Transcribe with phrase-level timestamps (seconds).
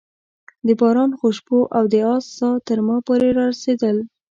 [0.67, 3.97] د باران خوشبو او د آس ساه تر ما پورې رارسېدل.